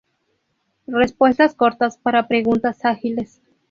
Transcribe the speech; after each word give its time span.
Respuestas 0.87 1.53
cortas 1.53 1.95
para 1.97 2.27
preguntas 2.27 2.85
ágiles. 2.85 3.39